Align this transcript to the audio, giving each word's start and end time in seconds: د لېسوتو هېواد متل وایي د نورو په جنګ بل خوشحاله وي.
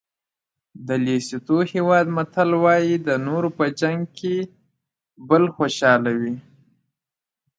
د 0.87 0.89
لېسوتو 1.05 1.57
هېواد 1.73 2.05
متل 2.15 2.49
وایي 2.63 2.95
د 3.07 3.09
نورو 3.27 3.49
په 3.57 3.65
جنګ 3.79 4.01
بل 5.29 5.43
خوشحاله 5.55 6.11
وي. 6.19 6.35